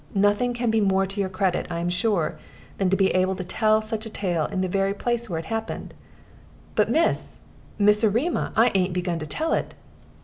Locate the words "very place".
4.67-5.29